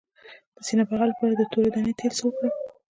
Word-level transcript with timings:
د 0.55 0.57
سینې 0.67 0.83
بغل 0.89 1.07
لپاره 1.11 1.33
د 1.35 1.41
تورې 1.51 1.69
دانې 1.73 1.93
تېل 1.99 2.11
څه 2.19 2.25
کړم؟ 2.35 2.53